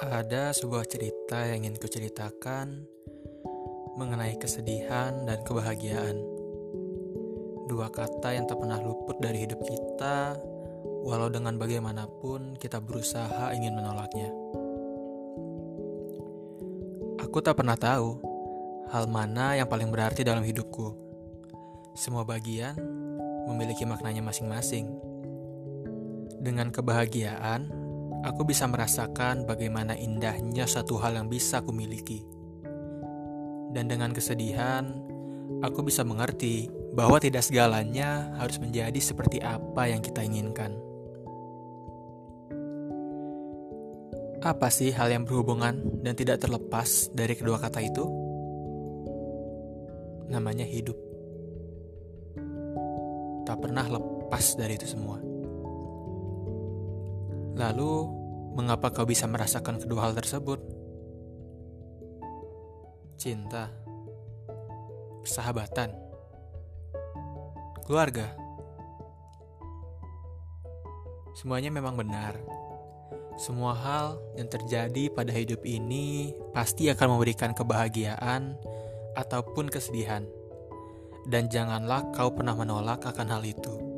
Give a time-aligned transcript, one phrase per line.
[0.00, 2.88] Ada sebuah cerita yang ingin kuceritakan
[4.00, 6.16] mengenai kesedihan dan kebahagiaan.
[7.68, 10.40] Dua kata yang tak pernah luput dari hidup kita,
[11.04, 14.32] walau dengan bagaimanapun kita berusaha ingin menolaknya.
[17.20, 18.24] Aku tak pernah tahu
[18.88, 20.96] hal mana yang paling berarti dalam hidupku.
[21.92, 22.72] Semua bagian
[23.52, 24.88] memiliki maknanya masing-masing.
[26.40, 27.79] Dengan kebahagiaan,
[28.20, 32.24] aku bisa merasakan bagaimana indahnya satu hal yang bisa kumiliki.
[33.70, 34.90] Dan dengan kesedihan,
[35.62, 40.74] aku bisa mengerti bahwa tidak segalanya harus menjadi seperti apa yang kita inginkan.
[44.40, 48.04] Apa sih hal yang berhubungan dan tidak terlepas dari kedua kata itu?
[50.32, 50.96] Namanya hidup.
[53.44, 55.29] Tak pernah lepas dari itu semua.
[57.60, 58.08] Lalu,
[58.56, 60.64] mengapa kau bisa merasakan kedua hal tersebut?
[63.20, 63.68] Cinta,
[65.20, 65.92] persahabatan,
[67.84, 68.32] keluarga.
[71.36, 72.40] Semuanya memang benar.
[73.36, 78.56] Semua hal yang terjadi pada hidup ini pasti akan memberikan kebahagiaan
[79.20, 80.24] ataupun kesedihan.
[81.28, 83.89] Dan janganlah kau pernah menolak akan hal itu.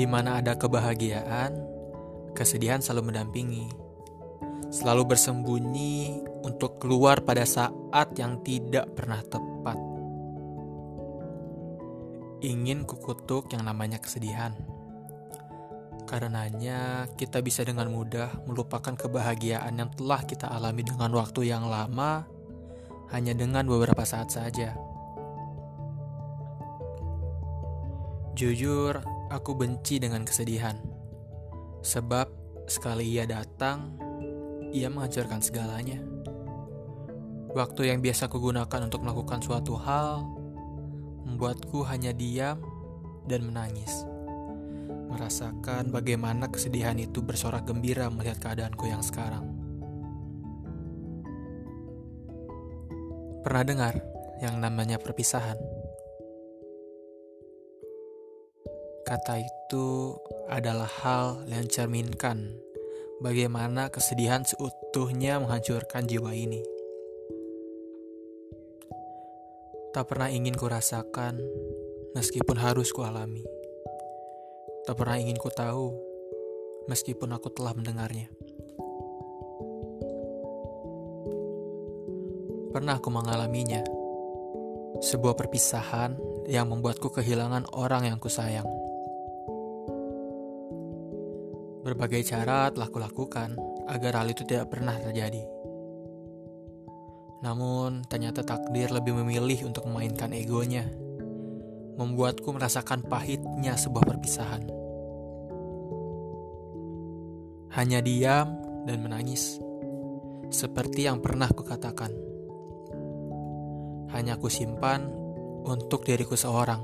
[0.00, 1.60] Di mana ada kebahagiaan,
[2.32, 3.68] kesedihan selalu mendampingi.
[4.72, 9.76] Selalu bersembunyi untuk keluar pada saat yang tidak pernah tepat.
[12.40, 14.56] Ingin kukutuk yang namanya kesedihan.
[16.08, 22.24] Karenanya, kita bisa dengan mudah melupakan kebahagiaan yang telah kita alami dengan waktu yang lama
[23.12, 24.80] hanya dengan beberapa saat saja.
[28.34, 30.74] Jujur, Aku benci dengan kesedihan,
[31.86, 32.26] sebab
[32.66, 33.94] sekali ia datang,
[34.74, 36.02] ia menghancurkan segalanya.
[37.54, 40.26] Waktu yang biasa kugunakan untuk melakukan suatu hal
[41.30, 42.58] membuatku hanya diam
[43.30, 44.02] dan menangis.
[45.06, 49.46] Merasakan bagaimana kesedihan itu bersorak gembira melihat keadaanku yang sekarang.
[53.46, 53.94] Pernah dengar
[54.42, 55.79] yang namanya perpisahan?
[59.10, 60.14] Kata itu
[60.46, 62.54] adalah hal yang cerminkan
[63.18, 66.62] bagaimana kesedihan seutuhnya menghancurkan jiwa ini.
[69.90, 71.42] Tak pernah ingin ku rasakan,
[72.14, 73.42] meskipun harus ku alami.
[74.86, 75.90] Tak pernah ingin ku tahu,
[76.86, 78.30] meskipun aku telah mendengarnya.
[82.70, 83.82] Pernah aku mengalaminya,
[85.02, 86.14] sebuah perpisahan
[86.46, 88.70] yang membuatku kehilangan orang yang kusayang.
[91.80, 93.56] Berbagai cara telah kulakukan
[93.88, 95.60] agar hal itu tidak pernah terjadi.
[97.40, 100.84] Namun, ternyata takdir lebih memilih untuk memainkan egonya,
[101.96, 104.68] membuatku merasakan pahitnya sebuah perpisahan.
[107.72, 109.56] Hanya diam dan menangis,
[110.52, 112.12] seperti yang pernah kukatakan.
[114.12, 115.08] Hanya ku simpan
[115.64, 116.82] untuk diriku seorang.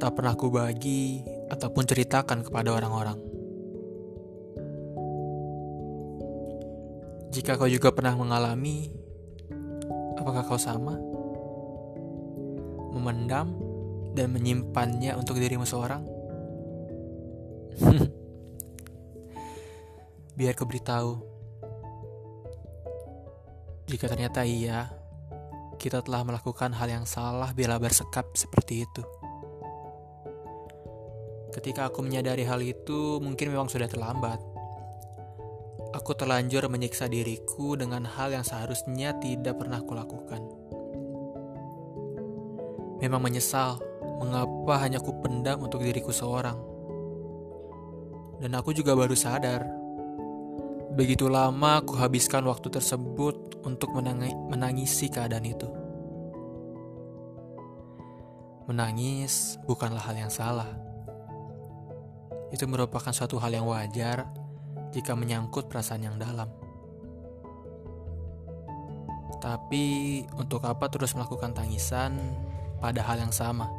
[0.00, 1.20] Tak pernah ku bagi
[1.52, 3.29] ataupun ceritakan kepada orang-orang.
[7.30, 8.90] Jika kau juga pernah mengalami,
[10.18, 10.98] apakah kau sama?
[12.90, 13.54] Memendam
[14.18, 16.02] dan menyimpannya untuk dirimu seorang?
[20.38, 21.22] Biar kau beritahu,
[23.86, 24.90] jika ternyata iya,
[25.78, 29.02] kita telah melakukan hal yang salah bila bersekap seperti itu.
[31.50, 34.49] Ketika aku menyadari hal itu, mungkin memang sudah terlambat.
[36.10, 40.42] Aku terlanjur menyiksa diriku dengan hal yang seharusnya tidak pernah kulakukan.
[42.98, 43.78] Memang menyesal
[44.18, 46.58] mengapa hanya ku pendam untuk diriku seorang.
[48.42, 49.62] Dan aku juga baru sadar,
[50.98, 53.94] begitu lama aku habiskan waktu tersebut untuk
[54.50, 55.70] menangisi keadaan itu.
[58.66, 60.74] Menangis bukanlah hal yang salah.
[62.50, 64.39] Itu merupakan suatu hal yang wajar
[64.90, 66.50] jika menyangkut perasaan yang dalam.
[69.40, 69.84] Tapi
[70.36, 72.18] untuk apa terus melakukan tangisan
[72.82, 73.70] pada hal yang sama?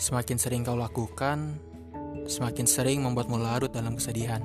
[0.00, 1.60] Semakin sering kau lakukan,
[2.24, 4.40] semakin sering membuatmu larut dalam kesedihan.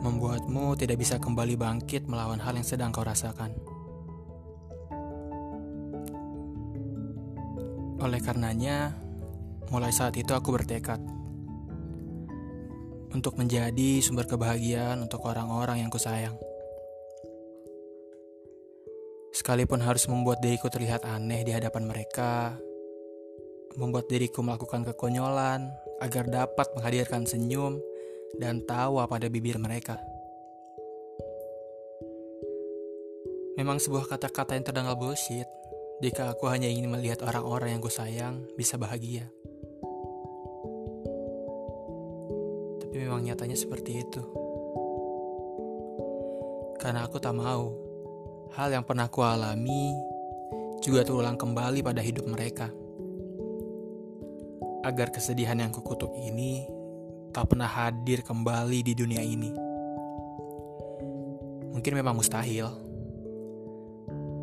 [0.00, 3.50] Membuatmu tidak bisa kembali bangkit melawan hal yang sedang kau rasakan.
[8.00, 8.96] Oleh karenanya,
[9.70, 10.98] Mulai saat itu aku bertekad
[13.10, 16.38] untuk menjadi sumber kebahagiaan untuk orang-orang yang kusayang.
[19.30, 22.58] Sekalipun harus membuat diriku terlihat aneh di hadapan mereka,
[23.78, 25.70] membuat diriku melakukan kekonyolan
[26.02, 27.78] agar dapat menghadirkan senyum
[28.38, 29.98] dan tawa pada bibir mereka.
[33.58, 35.46] Memang sebuah kata-kata yang terdengar bullshit
[36.00, 39.28] jika aku hanya ingin melihat orang-orang yang kusayang bisa bahagia.
[43.00, 44.20] Memang nyatanya seperti itu.
[46.76, 47.72] Karena aku tak mau
[48.52, 49.96] hal yang pernah ku alami
[50.84, 52.68] juga terulang kembali pada hidup mereka.
[54.84, 56.68] Agar kesedihan yang kukutuk ini
[57.32, 59.48] tak pernah hadir kembali di dunia ini.
[61.72, 62.68] Mungkin memang mustahil.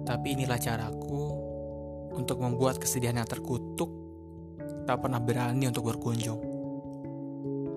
[0.01, 1.25] Tapi inilah caraku
[2.17, 3.93] untuk membuat kesedihan yang terkutuk
[4.89, 6.46] tak pernah berani untuk berkunjung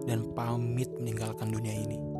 [0.04, 2.19] dan pamit meninggalkan dunia ini.